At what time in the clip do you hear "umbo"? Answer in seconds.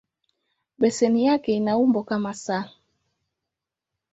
1.77-2.03